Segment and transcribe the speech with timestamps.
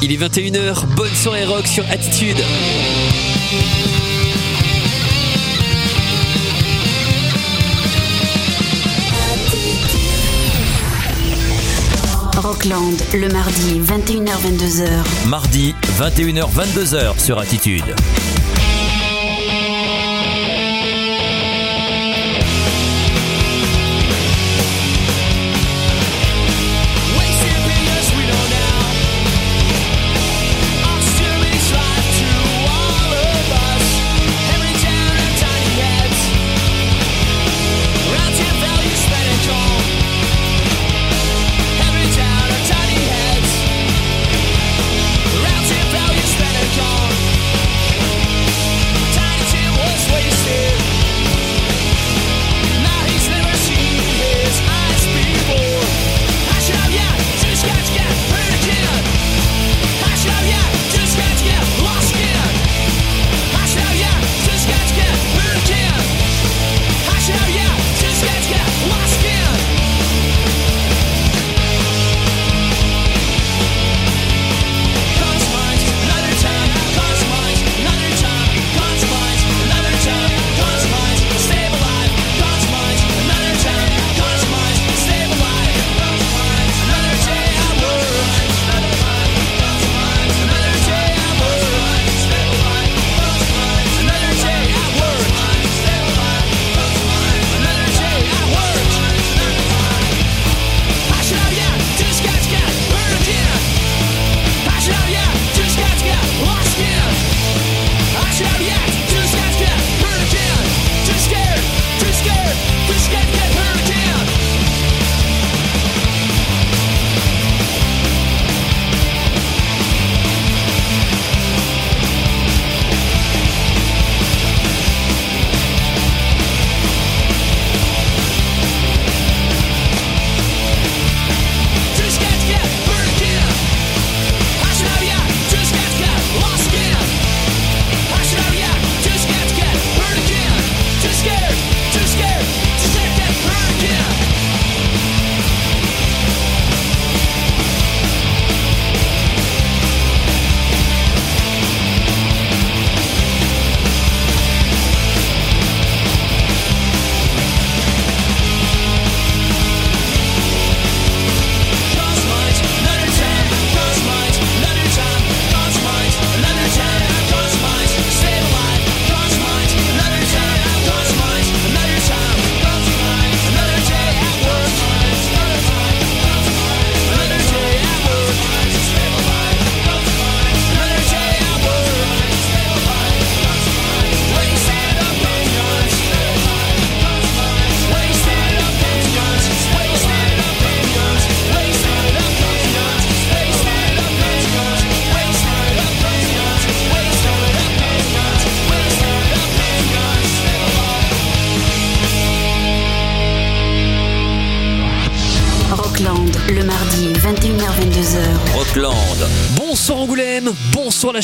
[0.00, 2.36] Il est 21h, bonne soirée rock sur Attitude.
[12.36, 14.88] Rockland, le mardi 21h-22h.
[15.26, 17.82] Mardi, 21h-22h sur Attitude.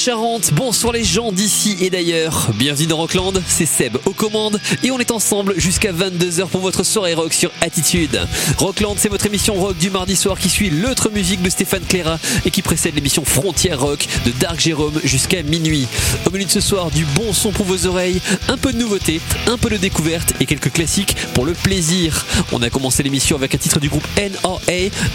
[0.04, 2.50] Charente, bonsoir les gens d'ici et d'ailleurs.
[2.56, 6.82] Bienvenue dans Rockland, c'est Seb aux commandes et on est ensemble jusqu'à 22h pour votre
[6.82, 8.20] soirée rock sur Attitude.
[8.58, 12.18] Rockland, c'est votre émission rock du mardi soir qui suit l'autre musique de Stéphane Cléra
[12.44, 15.86] et qui précède l'émission Frontière Rock de Dark Jérôme jusqu'à minuit.
[16.26, 19.22] Au menu de ce soir, du bon son pour vos oreilles, un peu de nouveautés,
[19.46, 22.26] un peu de découverte et quelques classiques pour le plaisir.
[22.52, 24.58] On a commencé l'émission avec un titre du groupe NRA,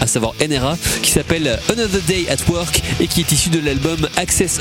[0.00, 4.08] à savoir NRA, qui s'appelle Another Day at Work et qui est issu de l'album
[4.16, 4.58] Access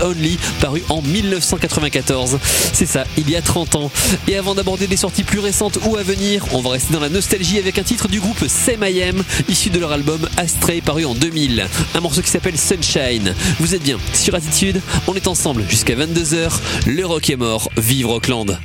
[0.60, 2.40] Paru en 1994.
[2.74, 3.92] C'est ça, il y a 30 ans.
[4.28, 7.10] Et avant d'aborder des sorties plus récentes ou à venir, on va rester dans la
[7.10, 11.06] nostalgie avec un titre du groupe Sam I Am, issu de leur album Astray, paru
[11.06, 11.66] en 2000.
[11.96, 13.34] Un morceau qui s'appelle Sunshine.
[13.60, 16.52] Vous êtes bien sur Attitude, on est ensemble jusqu'à 22h.
[16.86, 18.60] Le rock est mort, vive Rockland.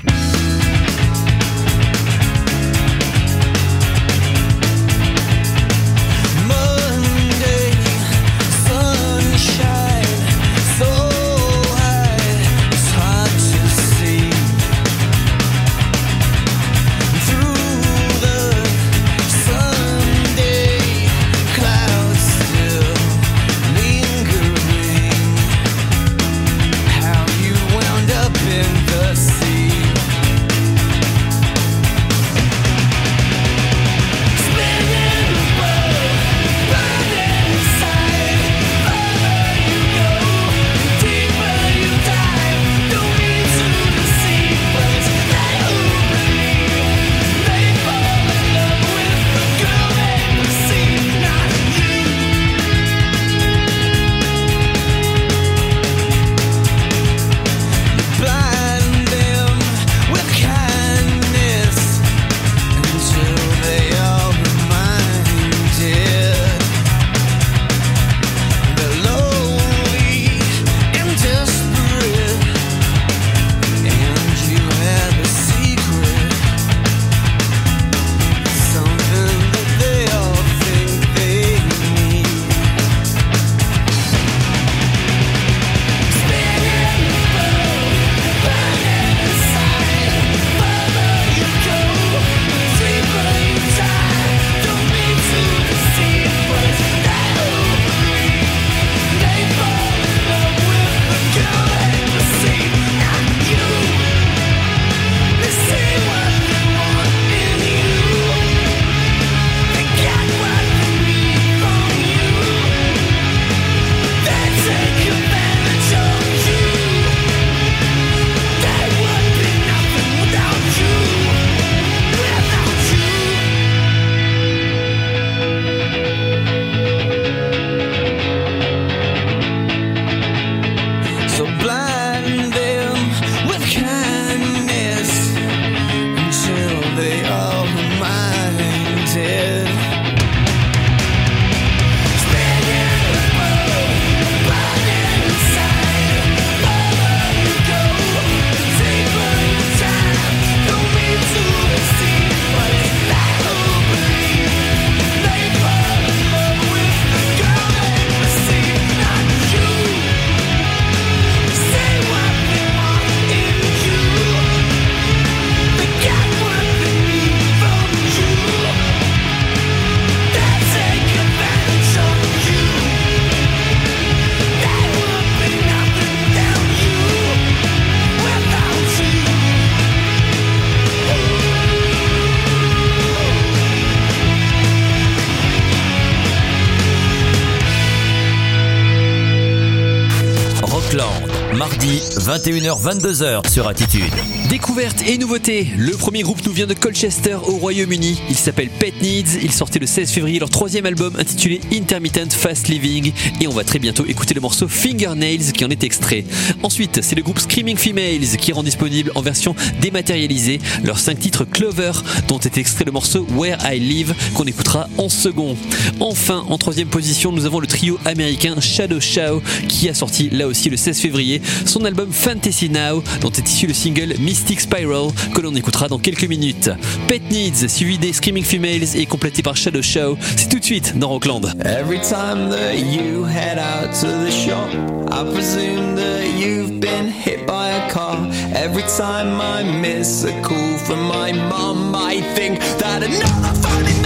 [191.83, 194.11] Die 21h, 22h sur Attitude.
[194.49, 195.69] Découverte et nouveauté.
[195.77, 198.19] Le premier groupe nous vient de Colchester au Royaume-Uni.
[198.31, 199.41] Il s'appelle Pet Needs.
[199.43, 203.13] Ils sortaient le 16 février leur troisième album intitulé Intermittent Fast Living.
[203.43, 206.25] Et on va très bientôt écouter le morceau Fingernails qui en est extrait.
[206.63, 211.45] Ensuite, c'est le groupe Screaming Females qui rend disponible en version dématérialisée leurs cinq titres
[211.45, 211.93] Clover
[212.27, 215.59] dont est extrait le morceau Where I Live qu'on écoutera en second.
[216.01, 220.47] Enfin, en troisième position, nous avons le trio américain Shadow Shao qui a sorti là
[220.47, 225.11] aussi le 16 février son album Fantasy Now dont est issu le single Mystic Spiral
[225.35, 226.71] que l'on écoutera dans quelques minutes.
[227.09, 230.97] Pet Needs suivi des Screaming Females et complété par Shadow Show, c'est tout de suite
[230.97, 231.43] dans Rockland.
[231.65, 234.71] Every time that you head out to the shop,
[235.11, 238.17] I presume that you've been hit by a car.
[238.55, 244.04] Every time I miss a call from my mom, I think that another family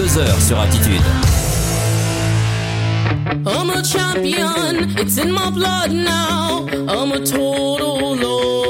[0.00, 1.02] 21h-22h sur Attitude.
[3.46, 6.66] I'm a champion, it's in my blood now.
[6.88, 8.69] I'm a total.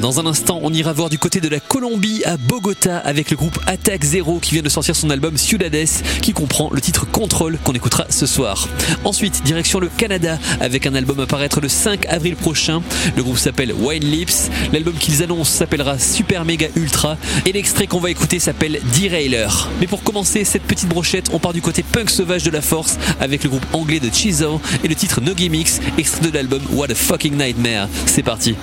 [0.00, 3.36] Dans un instant, on ira voir du côté de la Colombie à Bogota avec le
[3.36, 5.88] groupe Attack Zero qui vient de sortir son album Ciudades
[6.20, 8.68] qui comprend le titre Control qu'on écoutera ce soir.
[9.04, 12.82] Ensuite, direction le Canada avec un album à paraître le 5 avril prochain.
[13.16, 14.50] Le groupe s'appelle Wine Lips.
[14.72, 19.48] L'album qu'ils annoncent s'appellera Super Mega Ultra et l'extrait qu'on va écouter s'appelle Derailer.
[19.80, 22.98] Mais pour commencer cette petite brochette, on part du côté punk sauvage de la force
[23.20, 26.90] avec le groupe anglais de Chizo et le titre No Gimmicks, extrait de l'album What
[26.90, 27.88] a Fucking Nightmare.
[28.06, 28.56] C'est parti.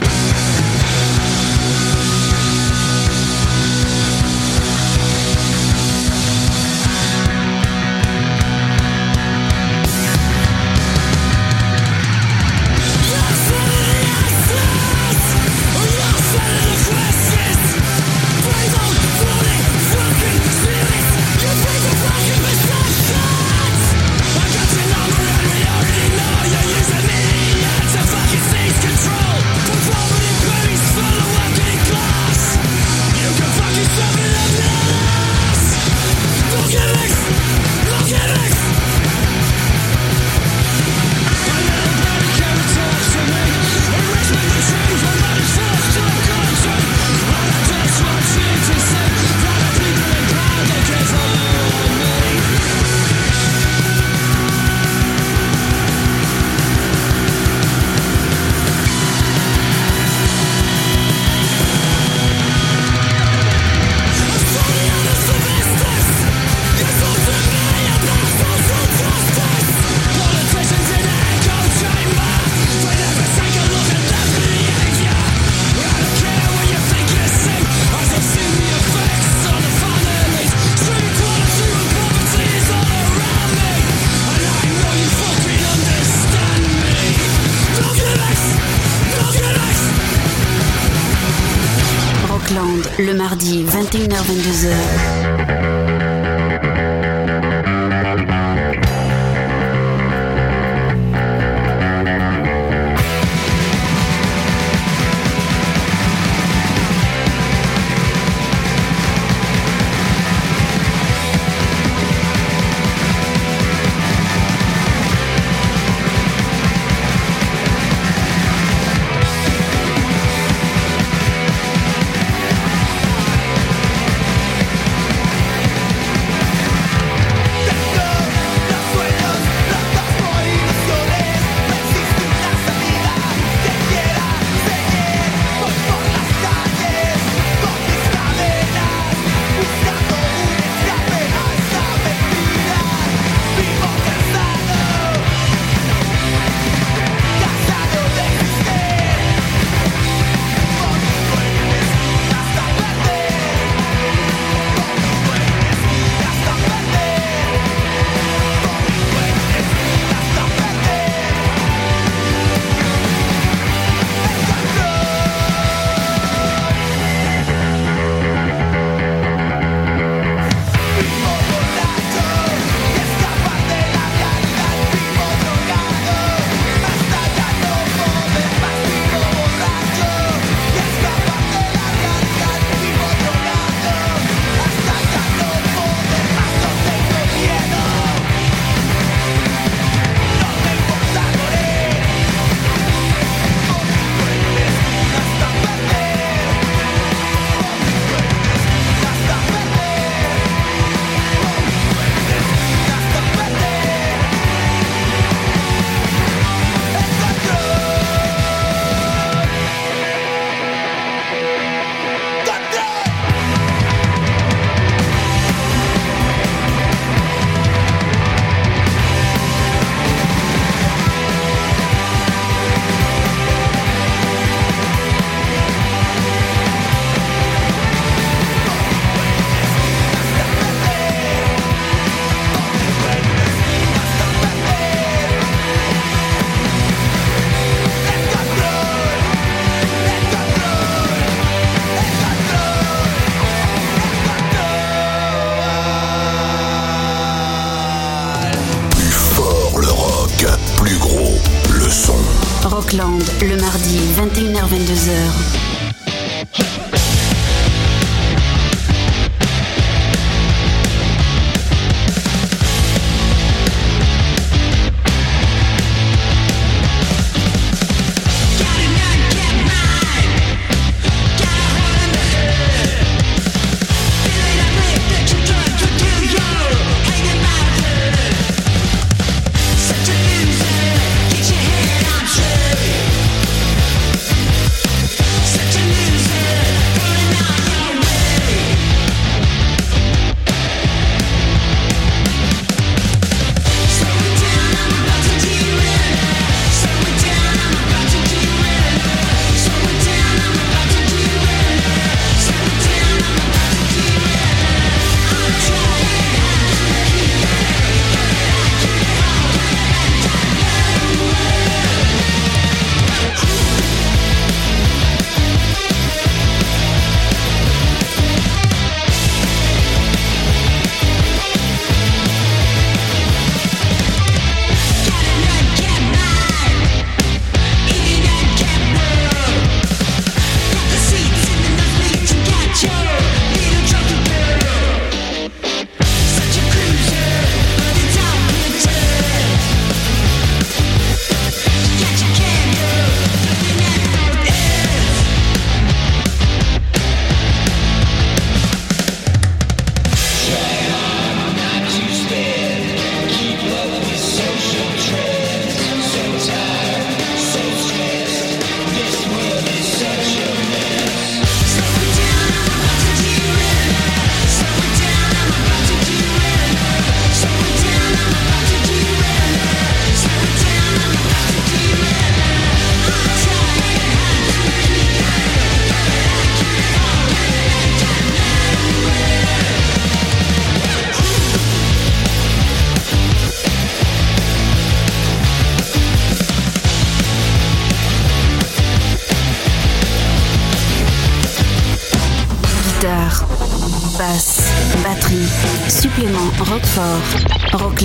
[254.15, 255.74] 21h-22h.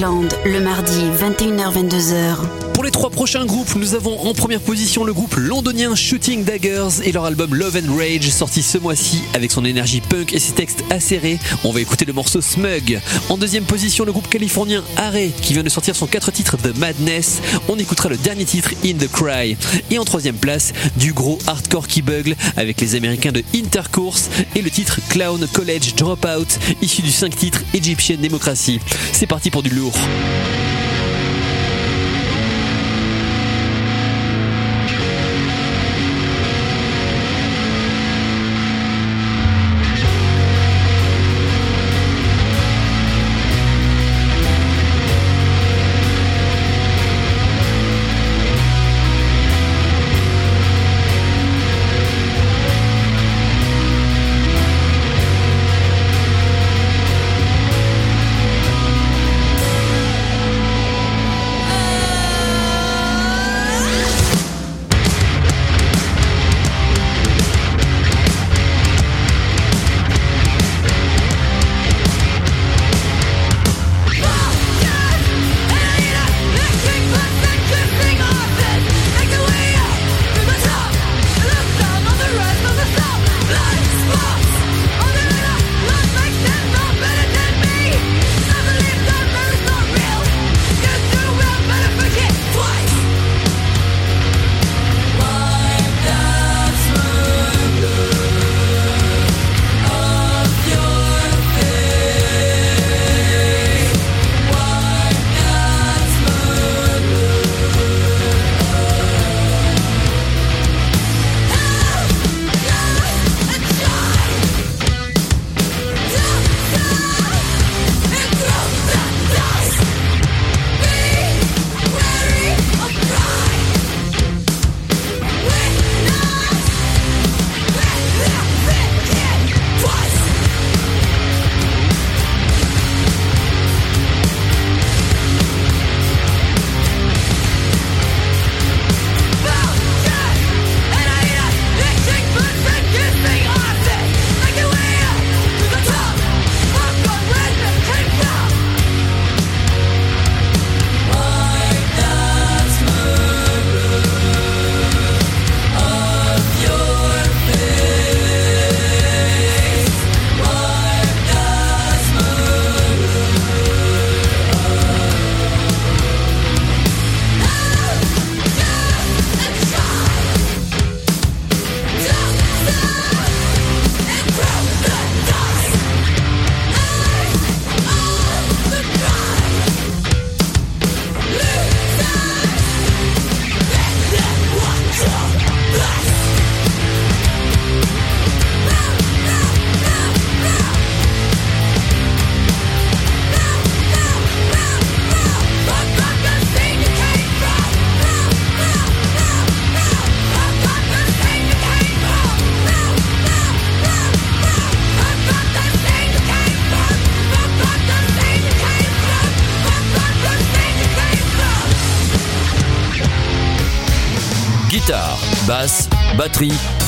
[0.01, 2.71] Le mardi, 21h-22h.
[2.73, 7.03] Pour les trois prochains groupes, nous avons en première position le groupe londonien Shooting Daggers
[7.05, 10.53] et leur album Love and Rage sorti ce mois-ci avec son énergie punk et ses
[10.53, 11.39] textes acérés.
[11.65, 12.99] On va écouter le morceau Smug.
[13.29, 16.75] En deuxième position, le groupe californien Array qui vient de sortir son quatre titres The
[16.79, 17.43] Madness.
[17.69, 19.59] On écoutera le dernier titre In the Cry.
[19.91, 24.63] Et en troisième place, du gros hardcore qui bugle avec les américains de Intercourse et
[24.63, 28.81] le titre Clown College Dropout issu du 5 titres Egyptian Democracy.
[29.13, 29.89] C'est parti pour du lourd.
[29.92, 30.69] 我。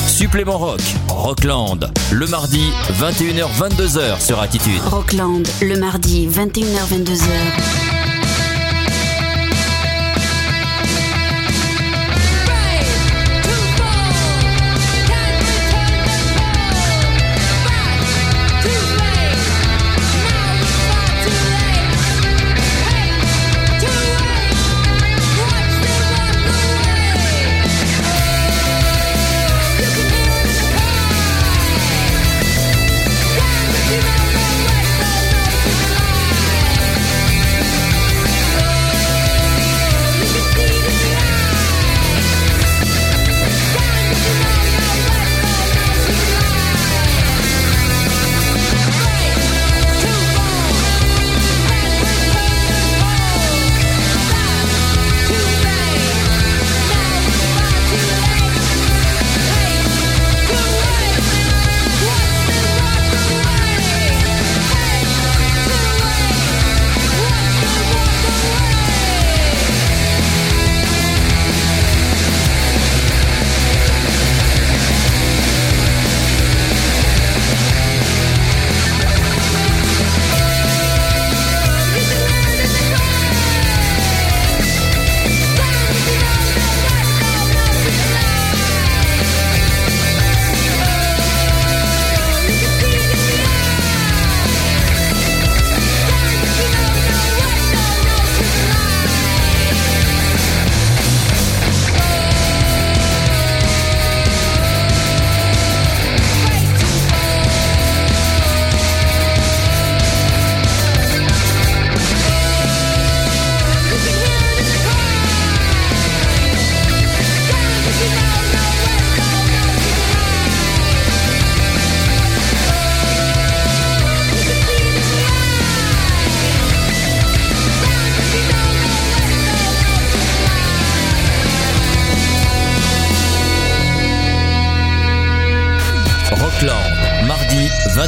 [0.07, 1.91] Supplément rock, Rockland.
[2.11, 2.63] Le mardi,
[2.99, 4.81] 21h-22h sur Attitude.
[4.85, 8.02] Rockland, le mardi, 21h-22h.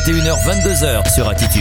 [0.05, 1.54] 21h, 22h sur Attitude.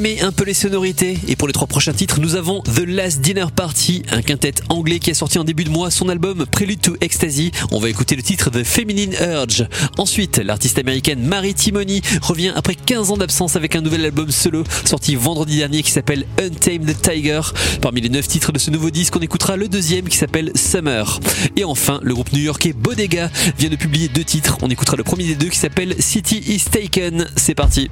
[0.00, 3.44] Un peu les sonorités et pour les trois prochains titres, nous avons The Last Dinner
[3.54, 6.96] Party, un quintet anglais qui a sorti en début de mois son album Prelude to
[7.02, 7.52] Ecstasy.
[7.70, 9.66] On va écouter le titre The Feminine Urge.
[9.98, 14.64] Ensuite, l'artiste américaine Mary Timony revient après 15 ans d'absence avec un nouvel album solo
[14.86, 17.42] sorti vendredi dernier qui s'appelle Untamed Tiger.
[17.82, 21.20] Parmi les 9 titres de ce nouveau disque, on écoutera le deuxième qui s'appelle Summer.
[21.56, 24.56] Et enfin, le groupe new-yorkais Bodega vient de publier deux titres.
[24.62, 27.26] On écoutera le premier des deux qui s'appelle City is Taken.
[27.36, 27.90] C'est parti.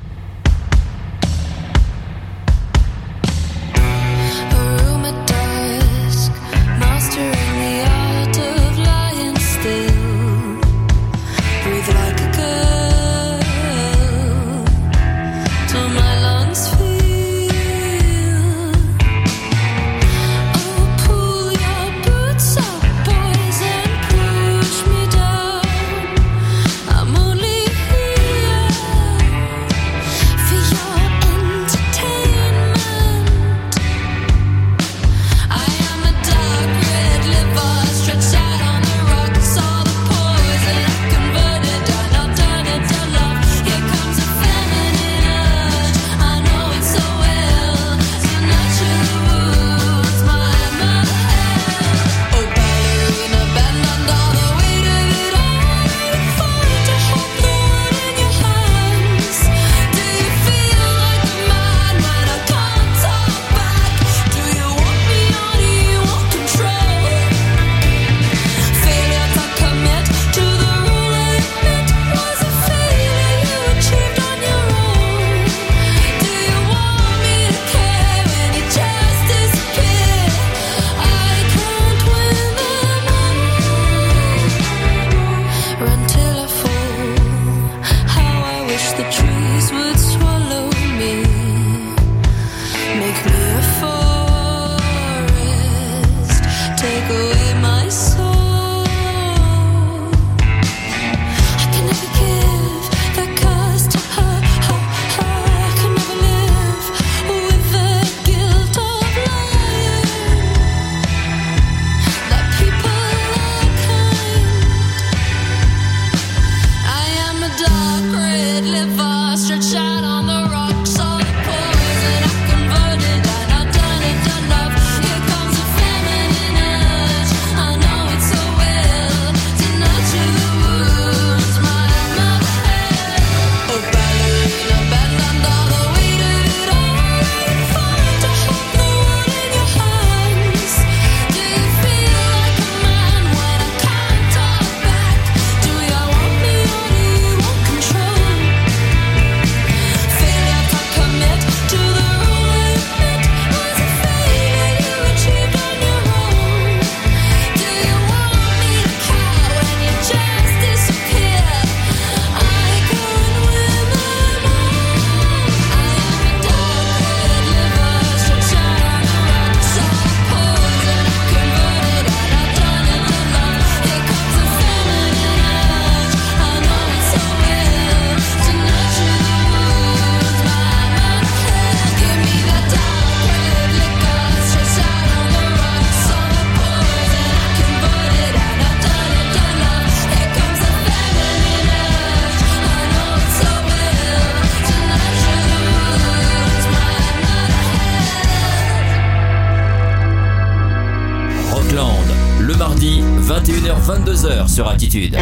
[204.59, 205.17] Sur Attitude.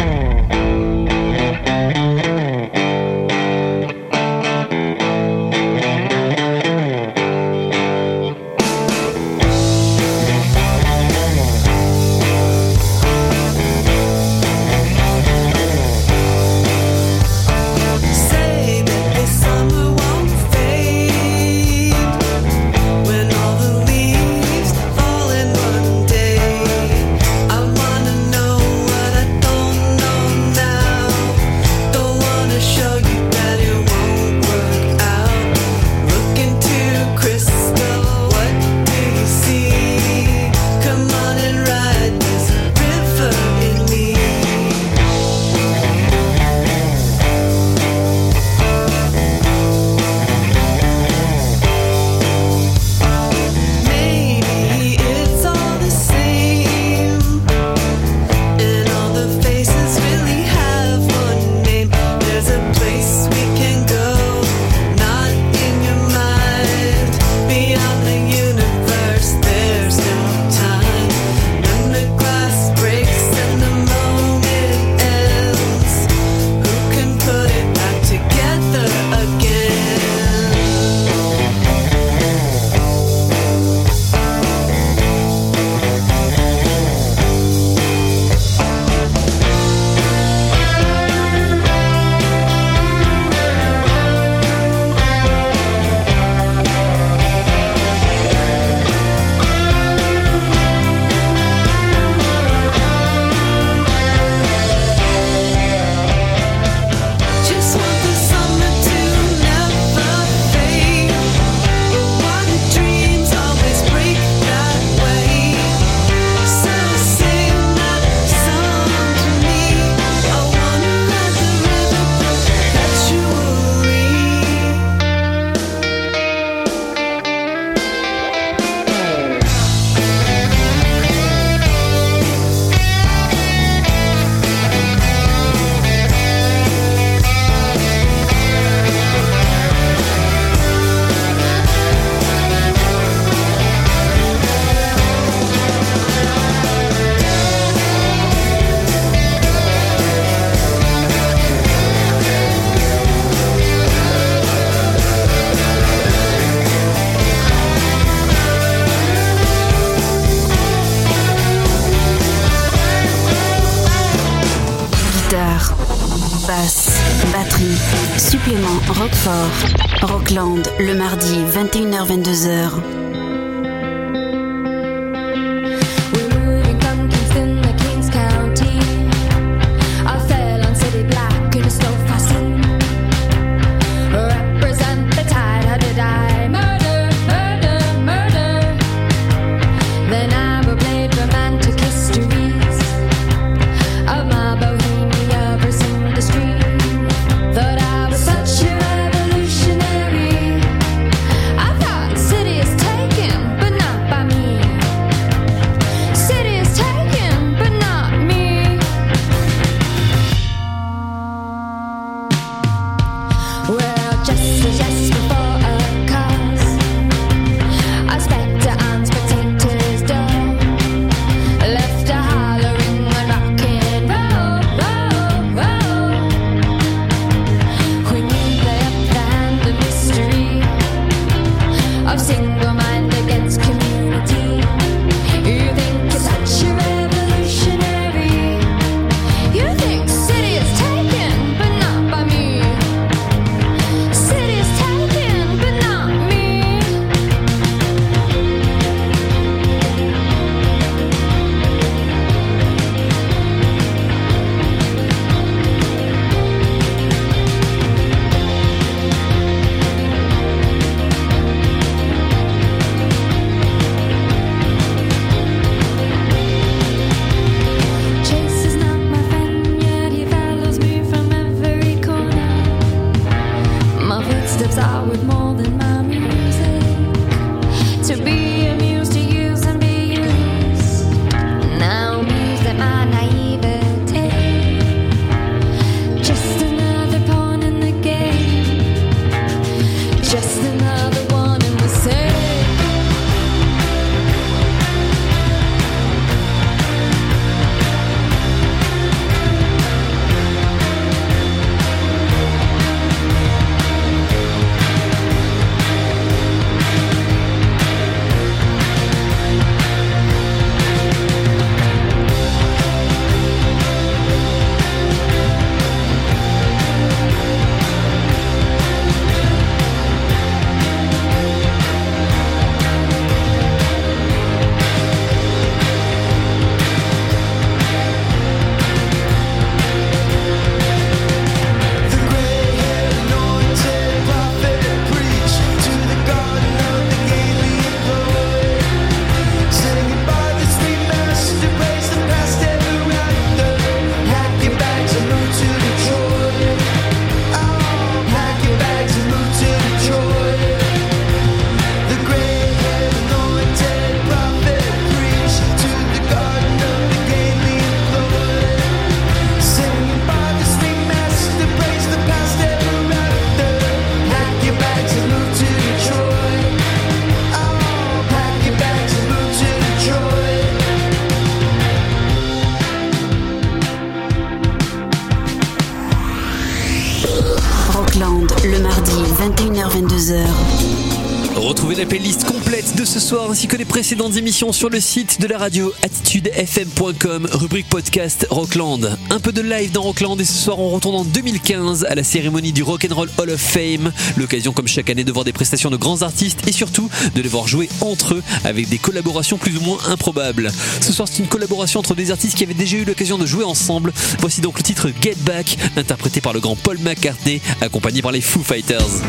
[383.57, 389.17] ainsi que les précédentes émissions sur le site de la radio attitudefm.com, rubrique podcast Rockland.
[389.31, 392.23] Un peu de live dans Rockland et ce soir on retourne en 2015 à la
[392.23, 394.11] cérémonie du Rock'n'Roll Hall of Fame.
[394.37, 397.49] L'occasion comme chaque année de voir des prestations de grands artistes et surtout de les
[397.49, 400.71] voir jouer entre eux avec des collaborations plus ou moins improbables.
[401.01, 403.63] Ce soir c'est une collaboration entre des artistes qui avaient déjà eu l'occasion de jouer
[403.63, 404.13] ensemble.
[404.39, 408.41] Voici donc le titre Get Back, interprété par le grand Paul McCartney, accompagné par les
[408.41, 409.23] Foo Fighters.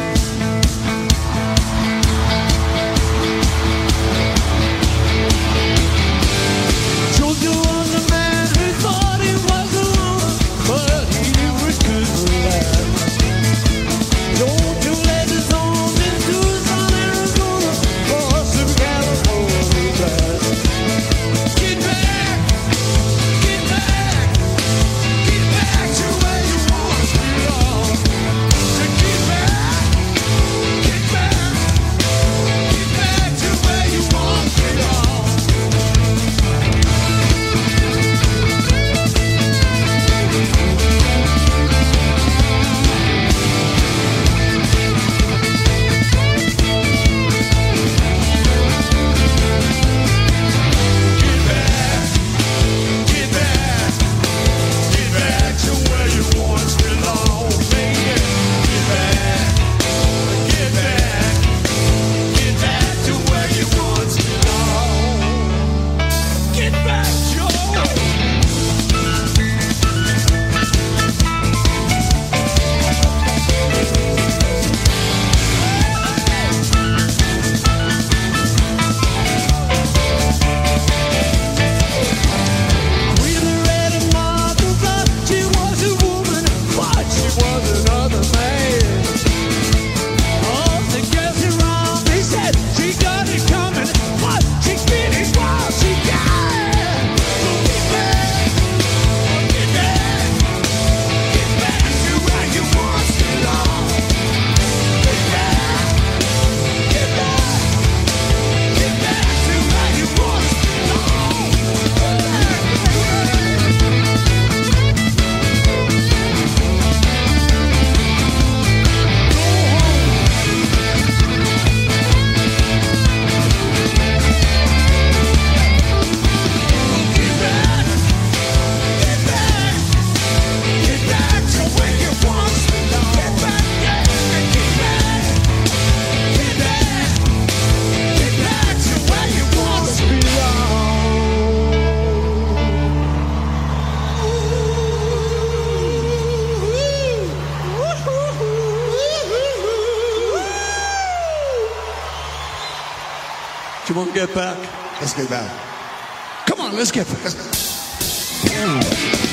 [154.26, 154.58] get back.
[155.00, 156.46] Let's get back.
[156.46, 157.22] Come on, let's get back.
[157.22, 159.27] Let's get back.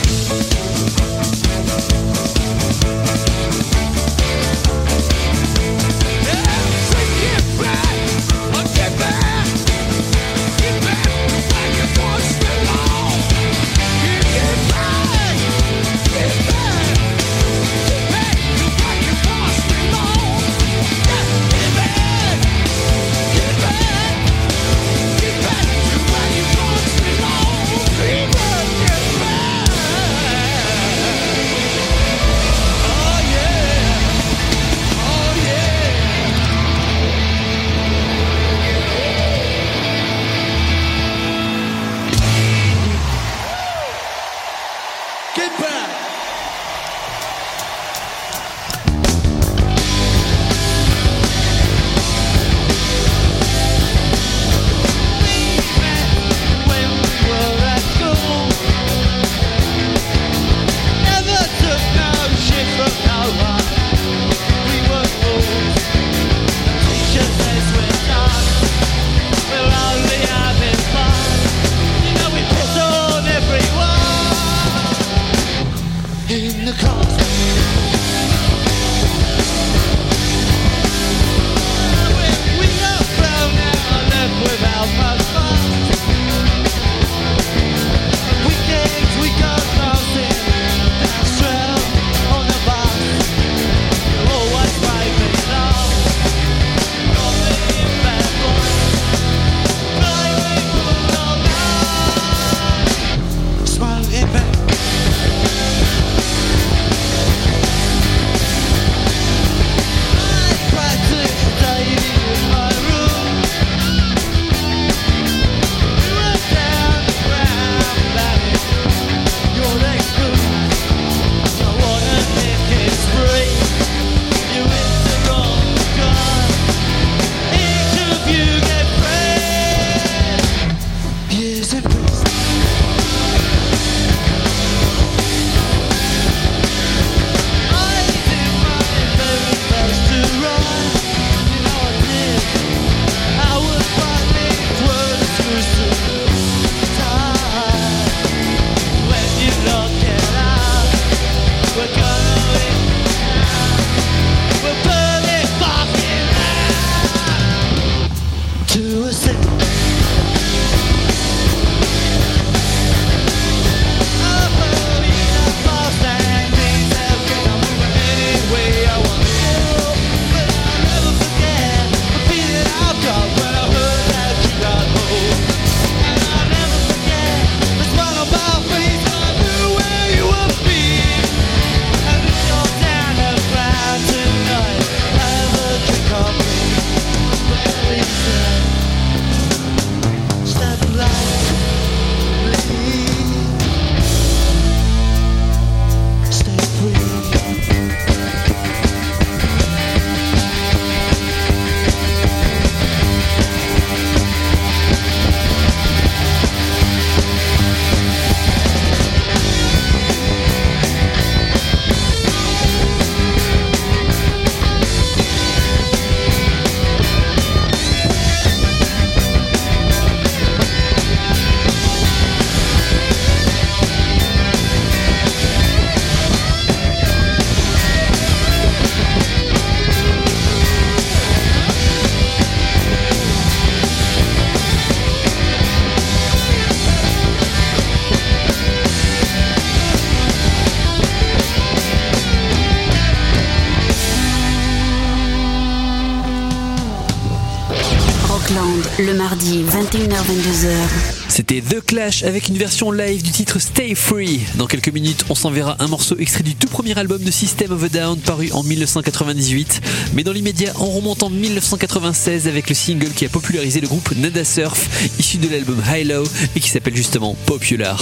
[251.47, 254.39] C'était The Clash avec une version live du titre Stay Free.
[254.55, 257.83] Dans quelques minutes, on s'enverra un morceau extrait du tout premier album de System of
[257.83, 259.81] a Down paru en 1998.
[260.15, 264.11] Mais dans l'immédiat, on remonte en 1996 avec le single qui a popularisé le groupe
[264.15, 264.89] Nada Surf,
[265.19, 266.23] issu de l'album High Low
[266.55, 268.01] et qui s'appelle justement Popular.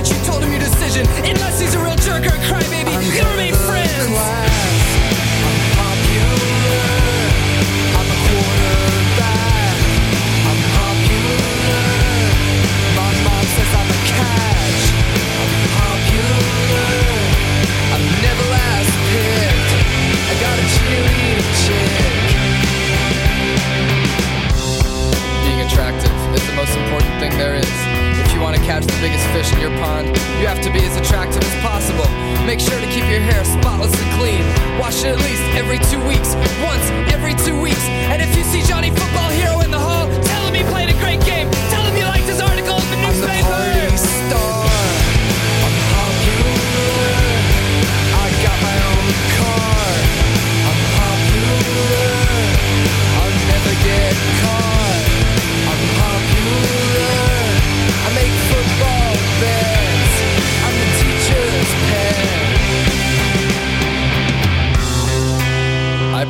[0.00, 1.04] which you told him your decision.
[1.28, 4.08] Unless he's a real jerk or a crybaby, you can remain friends.
[4.08, 4.80] Class.
[5.44, 6.40] I'm popular.
[8.00, 9.76] I'm a quarterback.
[10.48, 11.84] I'm popular.
[12.96, 14.84] My mom says I'm a catch.
[15.36, 16.96] I'm popular.
[17.92, 19.72] I'm never last picked.
[20.16, 22.24] I got a cheerleading chick.
[25.44, 27.89] Being attractive is the most important thing there is.
[28.40, 30.96] You want to catch the biggest fish in your pond, you have to be as
[30.96, 32.08] attractive as possible.
[32.48, 34.40] Make sure to keep your hair spotless and clean.
[34.80, 36.32] Wash it at least every two weeks.
[36.64, 37.84] Once every two weeks.
[38.08, 40.96] And if you see Johnny Football Hero in the hall, tell him he played a
[41.04, 41.52] great game.
[41.68, 43.44] Tell him you liked his article in the newspaper.
[43.44, 44.56] I'm the party star.
[45.60, 47.12] I'm popular.
[48.24, 49.04] I got my own
[49.36, 49.84] car.
[50.64, 52.08] I'm popular.
[53.20, 54.39] I'll never get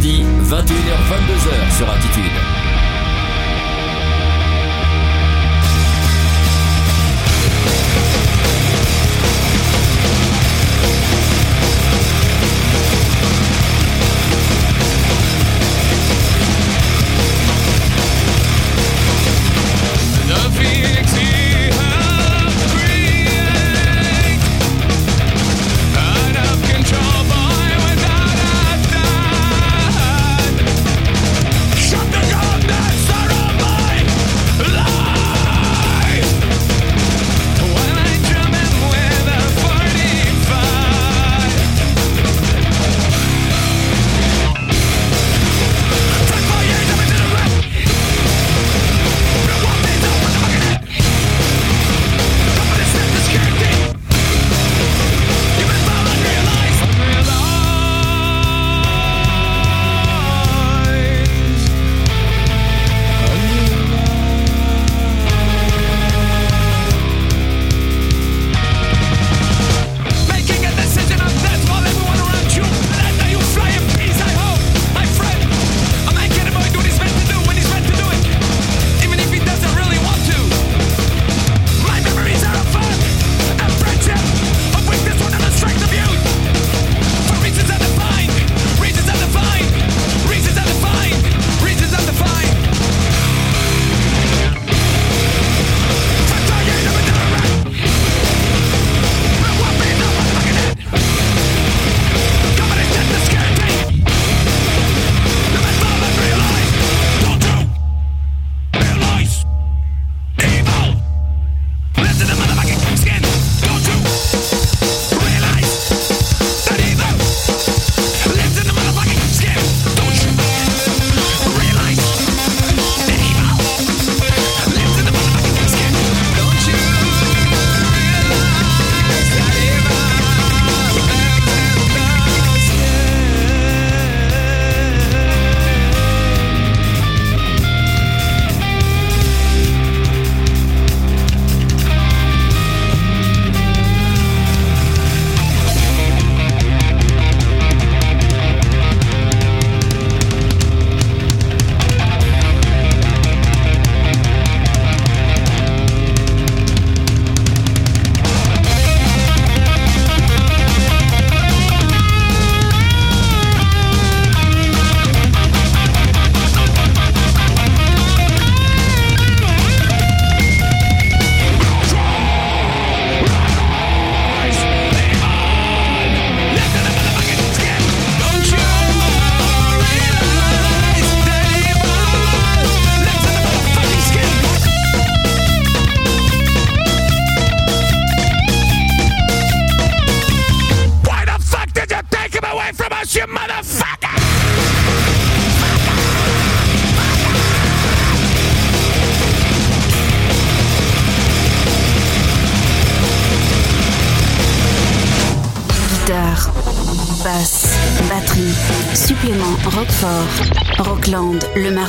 [0.00, 2.29] Mardi, 21h-22h sur Attitude.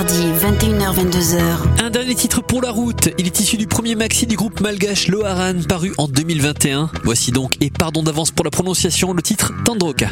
[0.02, 1.84] Mardi, 21h-22h.
[1.84, 3.10] Un dernier titre pour la route.
[3.20, 6.90] Il est issu du premier maxi du groupe malgache Loharan paru en 2021.
[7.04, 10.08] Voici donc, et pardon d'avance pour la prononciation, le titre Tandroka.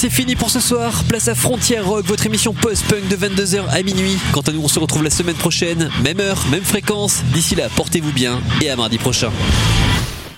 [0.00, 1.04] C'est fini pour ce soir.
[1.04, 4.16] Place à Frontière Rock, votre émission post-punk de 22h à minuit.
[4.32, 5.90] Quant à nous, on se retrouve la semaine prochaine.
[6.02, 7.22] Même heure, même fréquence.
[7.34, 9.30] D'ici là, portez-vous bien et à mardi prochain.